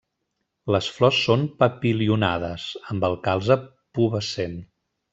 [0.75, 3.63] Les flors són papilionades, amb el calze
[3.99, 4.61] pubescent.